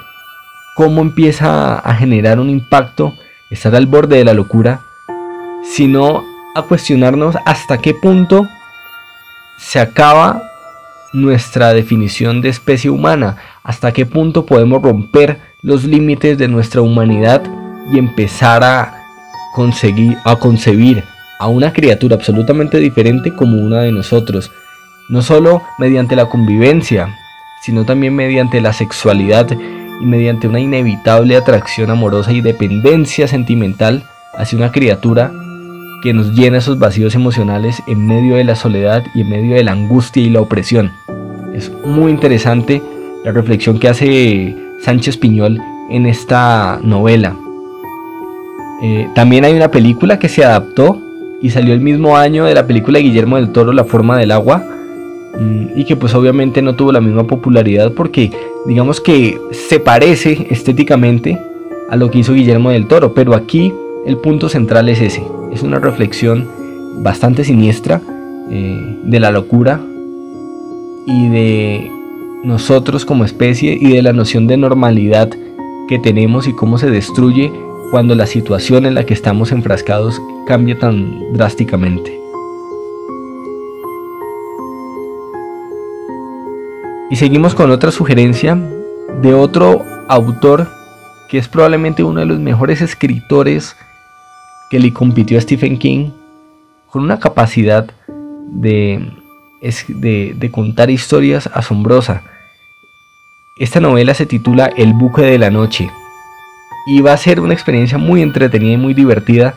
cómo 0.77 1.03
empieza 1.03 1.79
a 1.79 1.95
generar 1.95 2.39
un 2.39 2.51
impacto, 2.51 3.15
estar 3.51 3.75
al 3.75 3.87
borde 3.87 4.19
de 4.19 4.25
la 4.25 4.35
locura, 4.35 4.81
sino 5.65 6.25
a 6.55 6.63
cuestionarnos 6.63 7.37
hasta 7.47 7.79
qué 7.79 7.95
punto 7.95 8.47
se 9.59 9.81
acaba 9.81 10.52
nuestra 11.13 11.73
definición 11.73 12.41
de 12.41 12.49
especie 12.49 12.91
humana, 12.91 13.37
hasta 13.63 13.93
qué 13.93 14.07
punto 14.07 14.47
podemos 14.47 14.83
romper 14.83 15.41
los 15.63 15.85
límites 15.85 16.39
de 16.39 16.49
nuestra 16.49 16.81
humanidad 16.81 17.43
y 17.93 17.99
empezar 17.99 18.65
a 18.65 18.95
conseguir 19.55 20.17
a 20.25 20.37
concebir 20.37 21.05
a 21.39 21.49
una 21.49 21.73
criatura 21.73 22.17
absolutamente 22.17 22.79
diferente 22.79 23.35
como 23.35 23.59
una 23.59 23.81
de 23.81 23.93
nosotros, 23.93 24.51
no 25.09 25.23
solo 25.23 25.63
mediante 25.79 26.17
la 26.17 26.27
convivencia, 26.27 27.19
sino 27.63 27.85
también 27.85 28.15
mediante 28.15 28.61
la 28.61 28.73
sexualidad 28.73 29.49
y 30.01 30.07
mediante 30.07 30.49
una 30.49 30.61
inevitable 30.61 31.37
atracción 31.37 31.91
amorosa 31.91 32.33
y 32.33 32.41
dependencia 32.41 33.29
sentimental 33.29 34.05
hacia 34.35 34.59
una 34.59 34.73
criatura 34.73 35.33
que 36.03 36.13
nos 36.13 36.33
llena 36.33 36.59
esos 36.59 36.79
vacíos 36.79 37.15
emocionales 37.15 37.83
en 37.87 38.07
medio 38.07 38.37
de 38.37 38.45
la 38.45 38.57
soledad 38.57 39.05
y 39.15 39.23
en 39.23 39.31
medio 39.31 39.55
de 39.55 39.65
la 39.65 39.73
angustia 39.73 40.23
y 40.23 40.31
la 40.31 40.41
opresión. 40.41 40.91
Es 41.55 41.73
muy 41.85 42.11
interesante 42.11 42.83
la 43.25 43.33
reflexión 43.33 43.79
que 43.79 43.89
hace 43.89 44.57
Sánchez 44.81 45.17
Piñol 45.17 45.59
en 45.91 46.07
esta 46.07 46.81
novela. 46.83 47.37
Eh, 48.83 49.09
también 49.15 49.45
hay 49.45 49.55
una 49.55 49.71
película 49.71 50.19
que 50.19 50.29
se 50.29 50.45
adaptó 50.45 51.01
y 51.41 51.51
salió 51.51 51.73
el 51.73 51.81
mismo 51.81 52.17
año 52.17 52.45
de 52.45 52.55
la 52.55 52.67
película 52.67 52.99
de 52.99 53.05
Guillermo 53.05 53.37
del 53.37 53.53
Toro, 53.53 53.73
La 53.73 53.85
forma 53.85 54.19
del 54.19 54.33
agua, 54.33 54.65
mm, 55.39 55.79
y 55.79 55.85
que 55.85 55.95
pues 55.95 56.15
obviamente 56.15 56.63
no 56.63 56.75
tuvo 56.75 56.91
la 56.93 57.01
misma 57.01 57.25
popularidad 57.27 57.93
porque 57.93 58.31
digamos 58.67 59.01
que 59.01 59.39
se 59.53 59.79
parece 59.79 60.49
estéticamente 60.51 61.39
a 61.91 61.97
lo 61.97 62.11
que 62.11 62.19
hizo 62.19 62.33
Guillermo 62.33 62.71
del 62.71 62.87
Toro, 62.87 63.15
pero 63.15 63.35
aquí 63.35 63.73
el 64.07 64.17
punto 64.17 64.49
central 64.49 64.89
es 64.89 65.01
ese, 65.01 65.23
es 65.53 65.63
una 65.63 65.79
reflexión 65.79 66.49
bastante 67.03 67.45
siniestra 67.45 68.01
eh, 68.51 68.99
de 69.05 69.21
la 69.21 69.31
locura 69.31 69.81
y 71.07 71.29
de 71.29 71.91
nosotros 72.43 73.05
como 73.05 73.25
especie 73.25 73.77
y 73.81 73.93
de 73.93 74.03
la 74.03 74.13
noción 74.13 74.47
de 74.47 74.57
normalidad 74.57 75.31
que 75.89 75.99
tenemos 75.99 76.49
y 76.49 76.55
cómo 76.55 76.79
se 76.79 76.91
destruye 76.91 77.53
cuando 77.91 78.15
la 78.15 78.27
situación 78.27 78.87
en 78.87 78.95
la 78.95 79.05
que 79.05 79.15
estamos 79.15 79.53
enfrascados 79.53 80.21
cambia 80.47 80.79
tan 80.79 81.33
drásticamente. 81.35 82.19
Y 87.11 87.17
seguimos 87.17 87.55
con 87.55 87.71
otra 87.71 87.91
sugerencia 87.91 88.59
de 89.21 89.35
otro 89.35 89.85
autor 90.09 90.69
que 91.29 91.37
es 91.37 91.47
probablemente 91.49 92.03
uno 92.03 92.21
de 92.21 92.27
los 92.27 92.39
mejores 92.39 92.81
escritores 92.81 93.77
que 94.73 94.81
le 94.81 94.91
compitió 94.91 95.37
a 95.37 95.41
Stephen 95.43 95.79
King, 95.79 96.13
con 96.87 97.03
una 97.03 97.19
capacidad 97.19 97.91
de, 98.49 99.07
de, 99.61 100.51
contar 100.51 100.89
historias 100.89 101.51
asombrosa. 101.53 102.23
Esta 103.55 103.81
novela 103.81 104.15
se 104.15 104.25
titula 104.25 104.73
El 104.75 104.95
buque 104.95 105.21
de 105.21 105.39
la 105.39 105.51
noche 105.51 105.91
y 106.87 107.03
va 107.03 107.13
a 107.13 107.19
ser 107.19 107.41
una 107.41 107.53
experiencia 107.53 107.99
muy 107.99 108.23
entretenida 108.23 108.73
y 108.73 108.79
muy 108.79 108.95
divertida 108.95 109.55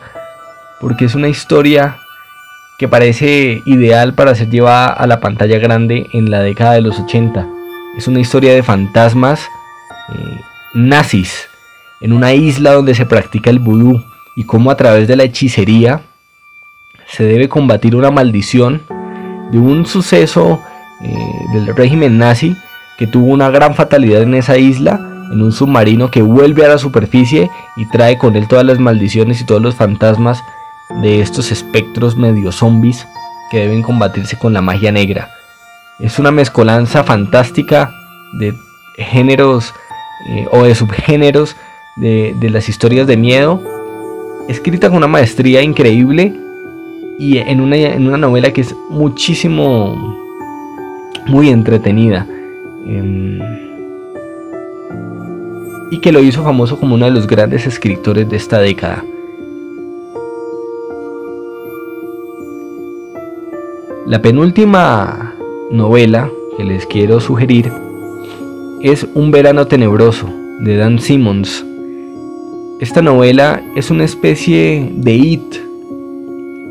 porque 0.82 1.06
es 1.06 1.14
una 1.14 1.28
historia 1.28 1.96
que 2.78 2.86
parece 2.86 3.62
ideal 3.64 4.12
para 4.12 4.34
ser 4.34 4.50
llevada 4.50 4.88
a 4.88 5.06
la 5.06 5.20
pantalla 5.20 5.58
grande 5.58 6.10
en 6.12 6.30
la 6.30 6.40
década 6.40 6.74
de 6.74 6.82
los 6.82 7.00
80. 7.00 7.48
Es 7.96 8.06
una 8.06 8.20
historia 8.20 8.52
de 8.52 8.62
fantasmas 8.62 9.48
eh, 10.10 10.40
nazis 10.74 11.48
en 12.02 12.12
una 12.12 12.34
isla 12.34 12.72
donde 12.74 12.94
se 12.94 13.06
practica 13.06 13.48
el 13.48 13.60
vudú 13.60 14.04
y 14.36 14.44
cómo 14.44 14.70
a 14.70 14.76
través 14.76 15.08
de 15.08 15.16
la 15.16 15.24
hechicería 15.24 16.02
se 17.08 17.24
debe 17.24 17.48
combatir 17.48 17.96
una 17.96 18.10
maldición 18.10 18.82
de 19.50 19.58
un 19.58 19.86
suceso 19.86 20.60
eh, 21.02 21.16
del 21.54 21.74
régimen 21.74 22.18
nazi 22.18 22.54
que 22.98 23.06
tuvo 23.06 23.32
una 23.32 23.50
gran 23.50 23.74
fatalidad 23.74 24.22
en 24.22 24.34
esa 24.34 24.58
isla, 24.58 25.00
en 25.32 25.42
un 25.42 25.52
submarino 25.52 26.10
que 26.10 26.22
vuelve 26.22 26.64
a 26.64 26.68
la 26.68 26.78
superficie 26.78 27.50
y 27.76 27.86
trae 27.86 28.18
con 28.18 28.36
él 28.36 28.46
todas 28.46 28.64
las 28.64 28.78
maldiciones 28.78 29.40
y 29.40 29.46
todos 29.46 29.62
los 29.62 29.74
fantasmas 29.74 30.42
de 31.02 31.20
estos 31.20 31.50
espectros 31.50 32.16
medio 32.16 32.52
zombies 32.52 33.06
que 33.50 33.60
deben 33.60 33.82
combatirse 33.82 34.38
con 34.38 34.52
la 34.52 34.60
magia 34.60 34.92
negra. 34.92 35.30
Es 35.98 36.18
una 36.18 36.30
mezcolanza 36.30 37.04
fantástica 37.04 37.90
de 38.38 38.54
géneros 38.96 39.72
eh, 40.28 40.46
o 40.50 40.64
de 40.64 40.74
subgéneros 40.74 41.56
de, 41.96 42.34
de 42.38 42.50
las 42.50 42.68
historias 42.68 43.06
de 43.06 43.16
miedo 43.16 43.62
escrita 44.48 44.88
con 44.88 44.98
una 44.98 45.06
maestría 45.06 45.62
increíble 45.62 46.32
y 47.18 47.38
en 47.38 47.60
una, 47.60 47.76
en 47.76 48.06
una 48.06 48.16
novela 48.16 48.52
que 48.52 48.60
es 48.60 48.74
muchísimo, 48.90 50.16
muy 51.26 51.48
entretenida. 51.48 52.26
Em, 52.86 53.40
y 55.90 55.98
que 55.98 56.12
lo 56.12 56.20
hizo 56.20 56.42
famoso 56.42 56.78
como 56.78 56.94
uno 56.94 57.06
de 57.06 57.12
los 57.12 57.26
grandes 57.26 57.66
escritores 57.66 58.28
de 58.28 58.36
esta 58.36 58.58
década. 58.58 59.04
La 64.06 64.20
penúltima 64.22 65.34
novela 65.70 66.30
que 66.56 66.64
les 66.64 66.86
quiero 66.86 67.20
sugerir 67.20 67.72
es 68.80 69.06
Un 69.14 69.30
verano 69.30 69.66
tenebroso 69.66 70.28
de 70.60 70.76
Dan 70.76 71.00
Simmons 71.00 71.64
esta 72.78 73.00
novela 73.00 73.62
es 73.74 73.90
una 73.90 74.04
especie 74.04 74.90
de 74.92 75.14
It, 75.14 75.54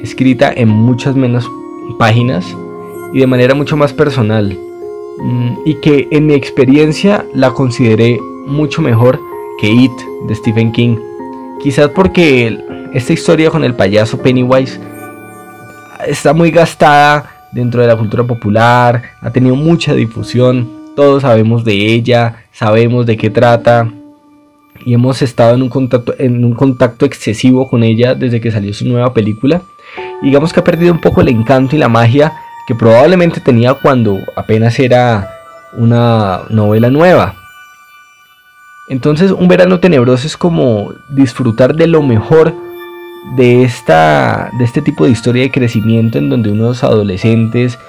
escrita 0.01 0.53
en 0.55 0.69
muchas 0.69 1.15
menos 1.15 1.49
páginas 1.97 2.45
y 3.11 3.19
de 3.19 3.27
manera 3.27 3.55
mucho 3.55 3.75
más 3.75 3.91
personal, 3.91 4.55
mm, 5.17 5.53
y 5.65 5.75
que 5.75 6.07
en 6.11 6.27
mi 6.27 6.35
experiencia 6.35 7.25
la 7.33 7.51
consideré 7.51 8.19
mucho 8.45 8.83
mejor 8.83 9.19
que 9.59 9.71
It 9.71 9.91
de 10.27 10.35
Stephen 10.35 10.71
King. 10.71 10.97
Quizás 11.63 11.89
porque 11.89 12.55
esta 12.93 13.13
historia 13.13 13.49
con 13.49 13.63
el 13.63 13.73
payaso 13.73 14.21
Pennywise 14.21 14.79
está 16.05 16.33
muy 16.33 16.51
gastada 16.51 17.31
dentro 17.51 17.81
de 17.81 17.87
la 17.87 17.97
cultura 17.97 18.23
popular, 18.23 19.01
ha 19.21 19.31
tenido 19.31 19.55
mucha 19.55 19.95
difusión, 19.95 20.69
todos 20.95 21.23
sabemos 21.23 21.65
de 21.65 21.73
ella, 21.73 22.43
sabemos 22.51 23.07
de 23.07 23.17
qué 23.17 23.31
trata, 23.31 23.89
y 24.83 24.93
hemos 24.93 25.21
estado 25.21 25.55
en 25.55 25.61
un 25.61 25.69
contacto, 25.69 26.15
en 26.17 26.43
un 26.43 26.53
contacto 26.53 27.05
excesivo 27.05 27.69
con 27.69 27.83
ella 27.83 28.15
desde 28.15 28.41
que 28.41 28.51
salió 28.51 28.73
su 28.73 28.85
nueva 28.85 29.13
película. 29.13 29.61
digamos 30.21 30.51
que 30.51 30.59
ha 30.59 30.63
perdido 30.63 30.93
un 30.93 31.01
poco 31.01 31.21
el 31.21 31.29
encanto 31.29 31.75
y 31.75 31.79
la 31.79 31.89
magia 31.89 32.33
que 32.67 32.75
probablemente 32.75 33.39
tenía 33.39 33.73
cuando 33.75 34.17
apenas 34.35 34.79
era 34.79 35.29
una 35.77 36.41
novela 36.49 36.89
nueva. 36.89 37.35
Entonces 38.89 39.31
un 39.31 39.47
verano 39.47 39.79
tenebroso 39.79 40.27
es 40.27 40.37
como 40.37 40.93
disfrutar 41.09 41.75
de 41.75 41.87
lo 41.87 42.01
mejor 42.01 42.53
de, 43.35 43.63
esta, 43.63 44.51
de 44.59 44.65
este 44.65 44.81
tipo 44.81 45.05
de 45.05 45.11
historia 45.11 45.43
de 45.43 45.51
crecimiento 45.51 46.17
en 46.17 46.29
donde 46.29 46.51
unos 46.51 46.83
adolescentes 46.83 47.79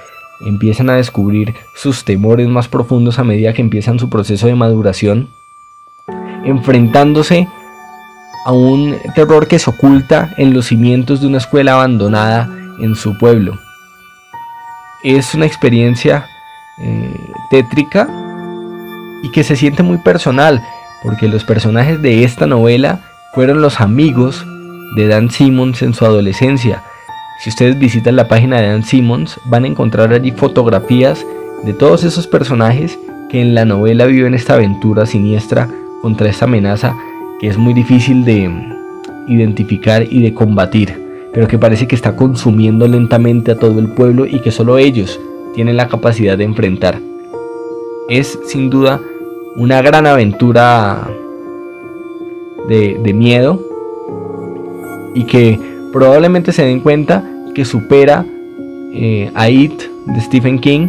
empiezan 0.41 0.91
a 0.91 0.97
descubrir 0.97 1.55
sus 1.75 2.05
temores 2.05 2.49
más 2.49 2.69
profundos 2.69 3.19
a 3.19 3.25
medida 3.25 3.53
que 3.53 3.63
empiezan 3.63 3.99
su 3.99 4.09
proceso 4.09 4.47
de 4.47 4.55
maduración 4.55 5.29
enfrentándose 6.47 7.49
a 8.47 8.53
un 8.53 8.97
terror 9.15 9.49
que 9.49 9.59
se 9.59 9.69
oculta 9.69 10.31
en 10.37 10.55
los 10.55 10.67
cimientos 10.67 11.21
de 11.21 11.27
una 11.27 11.39
escuela 11.39 11.73
abandonada 11.73 12.49
en 12.79 12.95
su 12.95 13.19
pueblo. 13.19 13.59
Es 15.03 15.35
una 15.35 15.47
experiencia 15.47 16.27
eh, 16.79 17.31
tétrica 17.51 18.09
y 19.23 19.31
que 19.33 19.43
se 19.43 19.57
siente 19.57 19.83
muy 19.83 19.99
personal, 19.99 20.63
porque 21.03 21.29
los 21.29 21.45
personajes 21.45 22.01
de 22.03 22.23
esta 22.23 22.47
novela 22.47 23.01
fueron 23.35 23.61
los 23.61 23.81
amigos 23.81 24.47
de 24.97 25.09
Dan 25.09 25.31
Simmons 25.31 25.83
en 25.83 25.95
su 25.95 26.05
adolescencia. 26.05 26.83
Si 27.41 27.51
ustedes 27.51 27.79
visitan 27.79 28.15
la 28.15 28.29
página 28.29 28.61
de 28.61 28.69
Dan 28.69 28.85
Simmons, 28.85 29.41
van 29.47 29.65
a 29.65 29.69
encontrar 29.69 30.13
allí 30.13 30.31
fotografías 30.31 31.27
de 31.65 31.75
todos 31.75 32.05
esos 32.05 32.27
personajes 32.27 32.99
que 33.29 33.41
en 33.41 33.55
la 33.55 33.65
novela 33.65 34.07
viven 34.07 34.35
esta 34.35 34.55
aventura 34.55 35.05
siniestra 35.05 35.69
contra 36.07 36.31
esta 36.31 36.45
amenaza 36.45 36.97
que 37.41 37.49
es 37.49 37.59
muy 37.59 37.75
difícil 37.75 38.25
de 38.25 38.49
identificar 39.27 40.07
y 40.09 40.23
de 40.23 40.33
combatir, 40.33 40.95
pero 41.33 41.49
que 41.49 41.59
parece 41.59 41.89
que 41.89 41.97
está 41.97 42.15
consumiendo 42.15 42.87
lentamente 42.87 43.51
a 43.51 43.59
todo 43.59 43.81
el 43.81 43.89
pueblo 43.89 44.25
y 44.25 44.39
que 44.39 44.53
solo 44.53 44.79
ellos 44.79 45.19
tienen 45.53 45.77
la 45.77 45.89
capacidad 45.89 46.39
de 46.39 46.45
enfrentar. 46.45 47.01
Es 48.09 48.39
sin 48.47 48.71
duda 48.71 49.01
una 49.57 49.83
gran 49.83 50.07
aventura 50.07 51.11
de, 52.69 53.13
miedo 53.13 53.61
y 55.13 55.25
que 55.25 55.59
probablemente 55.93 56.53
se 56.53 56.63
den 56.63 56.79
cuenta 56.79 57.29
que 57.53 57.65
supera 57.65 58.25
eh, 58.93 59.33
a 59.35 59.51
It 59.51 59.83
de 60.07 60.21
Stephen 60.21 60.61
King, 60.61 60.87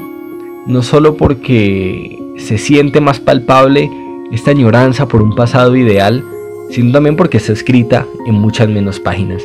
no 0.67 0.84
solo 0.84 1.17
porque 1.17 2.21
se 2.38 2.60
siente 2.60 3.01
más 3.01 3.19
palpable 3.19 3.89
esta 4.31 4.51
añoranza 4.51 5.07
por 5.07 5.21
un 5.21 5.35
pasado 5.35 5.75
ideal, 5.75 6.23
sino 6.69 6.91
también 6.91 7.15
porque 7.15 7.37
está 7.37 7.53
escrita 7.53 8.05
en 8.25 8.35
muchas 8.35 8.69
menos 8.69 8.99
páginas. 8.99 9.43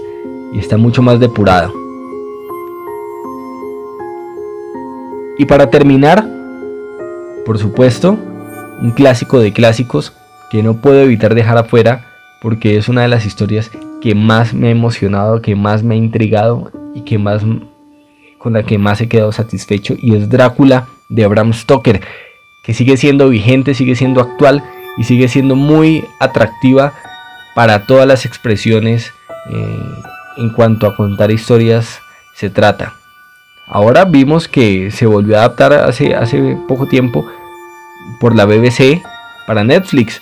y 0.54 0.58
está 0.58 0.76
mucho 0.76 1.00
más 1.00 1.18
depurada. 1.18 1.72
Y 5.38 5.46
para 5.46 5.70
terminar, 5.70 6.28
por 7.46 7.58
supuesto, 7.58 8.18
un 8.82 8.90
clásico 8.90 9.40
de 9.40 9.54
clásicos 9.54 10.12
que 10.50 10.62
no 10.62 10.74
puedo 10.74 11.00
evitar 11.00 11.34
dejar 11.34 11.56
afuera 11.56 12.04
porque 12.42 12.76
es 12.76 12.88
una 12.88 13.02
de 13.02 13.08
las 13.08 13.24
historias 13.24 13.70
que 14.02 14.14
más 14.14 14.52
me 14.52 14.68
ha 14.68 14.70
emocionado, 14.70 15.40
que 15.40 15.56
más 15.56 15.82
me 15.82 15.94
ha 15.94 15.98
intrigado 15.98 16.70
y 16.94 17.00
que 17.02 17.16
más 17.16 17.42
con 18.36 18.52
la 18.52 18.64
que 18.64 18.76
más 18.76 19.00
he 19.00 19.08
quedado 19.08 19.32
satisfecho 19.32 19.94
y 19.96 20.16
es 20.16 20.28
Drácula 20.28 20.88
de 21.08 21.26
Bram 21.26 21.52
Stoker, 21.52 22.02
que 22.62 22.74
sigue 22.74 22.96
siendo 22.96 23.28
vigente, 23.28 23.74
sigue 23.74 23.96
siendo 23.96 24.20
actual 24.20 24.62
y 24.96 25.04
sigue 25.04 25.28
siendo 25.28 25.56
muy 25.56 26.04
atractiva 26.20 26.92
para 27.54 27.86
todas 27.86 28.06
las 28.06 28.24
expresiones 28.24 29.12
eh, 29.50 29.78
en 30.36 30.50
cuanto 30.50 30.86
a 30.86 30.96
contar 30.96 31.30
historias 31.30 32.00
se 32.34 32.50
trata. 32.50 32.94
Ahora 33.66 34.04
vimos 34.04 34.48
que 34.48 34.90
se 34.90 35.06
volvió 35.06 35.36
a 35.36 35.40
adaptar 35.40 35.72
hace, 35.72 36.14
hace 36.14 36.56
poco 36.68 36.86
tiempo 36.86 37.26
por 38.20 38.34
la 38.34 38.44
BBC 38.44 39.02
para 39.46 39.64
Netflix 39.64 40.20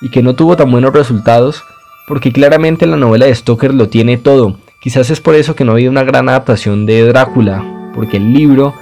y 0.00 0.10
que 0.10 0.22
no 0.22 0.34
tuvo 0.34 0.56
tan 0.56 0.70
buenos 0.70 0.92
resultados 0.92 1.64
porque 2.06 2.32
claramente 2.32 2.86
la 2.86 2.96
novela 2.96 3.26
de 3.26 3.34
Stoker 3.34 3.74
lo 3.74 3.88
tiene 3.88 4.16
todo. 4.16 4.58
Quizás 4.80 5.10
es 5.10 5.20
por 5.20 5.34
eso 5.34 5.54
que 5.54 5.64
no 5.64 5.72
ha 5.72 5.74
habido 5.76 5.90
una 5.90 6.02
gran 6.04 6.28
adaptación 6.28 6.84
de 6.84 7.06
Drácula, 7.06 7.64
porque 7.94 8.18
el 8.18 8.34
libro 8.34 8.74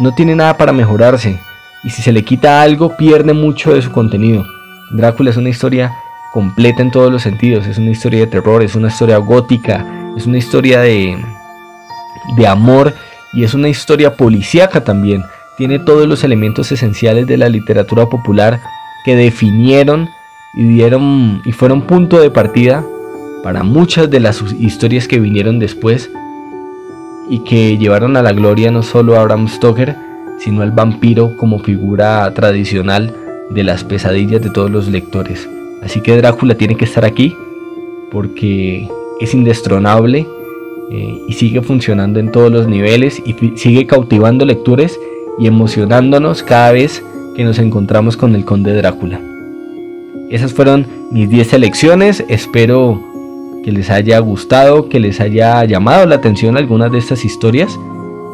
no 0.00 0.12
tiene 0.14 0.34
nada 0.34 0.56
para 0.56 0.72
mejorarse 0.72 1.38
y 1.84 1.90
si 1.90 2.02
se 2.02 2.12
le 2.12 2.24
quita 2.24 2.62
algo 2.62 2.96
pierde 2.96 3.32
mucho 3.32 3.74
de 3.74 3.82
su 3.82 3.90
contenido. 3.90 4.44
Drácula 4.90 5.30
es 5.30 5.36
una 5.36 5.48
historia 5.48 5.92
completa 6.32 6.82
en 6.82 6.90
todos 6.90 7.10
los 7.10 7.22
sentidos, 7.22 7.66
es 7.66 7.78
una 7.78 7.90
historia 7.90 8.20
de 8.20 8.26
terror, 8.26 8.62
es 8.62 8.74
una 8.74 8.88
historia 8.88 9.18
gótica, 9.18 9.84
es 10.16 10.26
una 10.26 10.38
historia 10.38 10.80
de, 10.80 11.16
de 12.36 12.46
amor 12.46 12.94
y 13.32 13.44
es 13.44 13.54
una 13.54 13.68
historia 13.68 14.16
policíaca 14.16 14.84
también. 14.84 15.24
Tiene 15.56 15.78
todos 15.78 16.06
los 16.06 16.24
elementos 16.24 16.72
esenciales 16.72 17.26
de 17.26 17.36
la 17.36 17.48
literatura 17.48 18.06
popular 18.06 18.60
que 19.04 19.16
definieron 19.16 20.08
y 20.54 20.64
dieron 20.64 21.42
y 21.44 21.52
fueron 21.52 21.82
punto 21.82 22.20
de 22.20 22.30
partida 22.30 22.84
para 23.42 23.62
muchas 23.62 24.10
de 24.10 24.20
las 24.20 24.42
historias 24.58 25.08
que 25.08 25.18
vinieron 25.18 25.58
después 25.58 26.10
y 27.28 27.40
que 27.40 27.76
llevaron 27.76 28.16
a 28.16 28.22
la 28.22 28.32
gloria 28.32 28.70
no 28.70 28.82
solo 28.82 29.18
a 29.18 29.24
Bram 29.24 29.48
Stoker, 29.48 29.96
sino 30.42 30.62
al 30.62 30.72
vampiro 30.72 31.36
como 31.36 31.60
figura 31.60 32.32
tradicional 32.34 33.14
de 33.50 33.64
las 33.64 33.84
pesadillas 33.84 34.42
de 34.42 34.50
todos 34.50 34.70
los 34.70 34.88
lectores. 34.88 35.48
Así 35.82 36.00
que 36.00 36.16
Drácula 36.16 36.54
tiene 36.54 36.76
que 36.76 36.84
estar 36.84 37.04
aquí 37.04 37.34
porque 38.10 38.88
es 39.20 39.34
indestronable 39.34 40.26
eh, 40.90 41.18
y 41.28 41.32
sigue 41.32 41.62
funcionando 41.62 42.18
en 42.18 42.32
todos 42.32 42.50
los 42.50 42.66
niveles 42.66 43.22
y 43.24 43.34
sigue 43.56 43.86
cautivando 43.86 44.44
lectores 44.44 44.98
y 45.38 45.46
emocionándonos 45.46 46.42
cada 46.42 46.72
vez 46.72 47.04
que 47.36 47.44
nos 47.44 47.58
encontramos 47.58 48.16
con 48.16 48.34
el 48.34 48.44
conde 48.44 48.74
Drácula. 48.74 49.20
Esas 50.28 50.52
fueron 50.52 50.86
mis 51.10 51.28
10 51.28 51.46
selecciones, 51.48 52.24
espero 52.28 53.00
que 53.64 53.70
les 53.70 53.90
haya 53.90 54.18
gustado, 54.18 54.88
que 54.88 54.98
les 54.98 55.20
haya 55.20 55.64
llamado 55.64 56.06
la 56.06 56.16
atención 56.16 56.56
algunas 56.56 56.90
de 56.90 56.98
estas 56.98 57.24
historias 57.24 57.78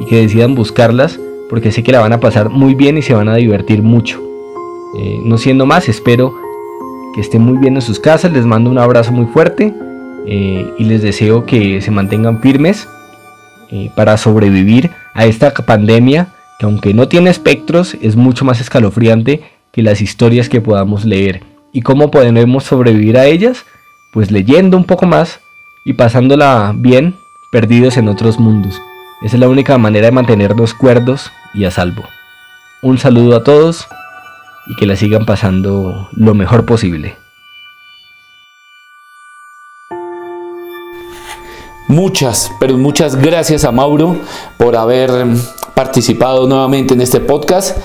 y 0.00 0.06
que 0.06 0.22
decidan 0.22 0.54
buscarlas 0.54 1.20
porque 1.48 1.72
sé 1.72 1.82
que 1.82 1.92
la 1.92 2.00
van 2.00 2.12
a 2.12 2.20
pasar 2.20 2.50
muy 2.50 2.74
bien 2.74 2.98
y 2.98 3.02
se 3.02 3.14
van 3.14 3.28
a 3.28 3.37
divertir 3.37 3.82
mucho. 3.82 4.22
Eh, 4.96 5.20
no 5.24 5.38
siendo 5.38 5.66
más, 5.66 5.88
espero 5.88 6.34
que 7.14 7.20
estén 7.20 7.42
muy 7.42 7.58
bien 7.58 7.76
en 7.76 7.82
sus 7.82 8.00
casas, 8.00 8.32
les 8.32 8.46
mando 8.46 8.70
un 8.70 8.78
abrazo 8.78 9.12
muy 9.12 9.26
fuerte 9.26 9.74
eh, 10.26 10.72
y 10.78 10.84
les 10.84 11.02
deseo 11.02 11.46
que 11.46 11.80
se 11.80 11.90
mantengan 11.90 12.40
firmes 12.40 12.88
eh, 13.70 13.90
para 13.94 14.16
sobrevivir 14.16 14.90
a 15.14 15.26
esta 15.26 15.52
pandemia 15.52 16.28
que 16.58 16.66
aunque 16.66 16.92
no 16.92 17.08
tiene 17.08 17.30
espectros 17.30 17.96
es 18.00 18.16
mucho 18.16 18.44
más 18.44 18.61
escalofriante 18.61 19.42
que 19.72 19.82
las 19.82 20.00
historias 20.00 20.48
que 20.48 20.61
podamos 20.61 21.04
leer. 21.04 21.42
¿Y 21.72 21.82
cómo 21.82 22.11
podemos 22.11 22.64
sobrevivir 22.64 23.16
a 23.18 23.26
ellas? 23.26 23.64
Pues 24.12 24.30
leyendo 24.30 24.76
un 24.76 24.84
poco 24.84 25.06
más 25.06 25.40
y 25.84 25.92
pasándola 25.92 26.74
bien, 26.74 27.14
perdidos 27.52 27.96
en 27.96 28.08
otros 28.08 28.40
mundos. 28.40 28.80
Esa 29.22 29.37
es 29.37 29.40
la 29.40 29.48
única 29.48 29.78
manera 29.78 30.06
de 30.06 30.12
mantenernos 30.12 30.74
cuerdos 30.74 31.30
y 31.54 31.64
a 31.64 31.70
salvo. 31.70 32.04
Un 32.82 32.98
saludo 32.98 33.37
a 33.37 33.44
todos 33.44 33.88
y 34.66 34.76
que 34.76 34.87
la 34.87 34.96
sigan 34.96 35.26
pasando 35.26 36.08
lo 36.12 36.34
mejor 36.34 36.64
posible. 36.64 37.16
Muchas, 41.88 42.52
pero 42.61 42.76
muchas 42.76 43.16
gracias 43.16 43.64
a 43.64 43.72
Mauro 43.72 44.16
por 44.58 44.76
haber 44.76 45.11
participado 45.74 46.46
nuevamente 46.46 46.92
en 46.92 47.00
este 47.00 47.18
podcast. 47.18 47.78